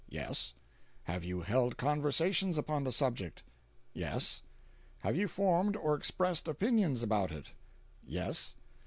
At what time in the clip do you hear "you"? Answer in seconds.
1.23-1.41, 5.15-5.27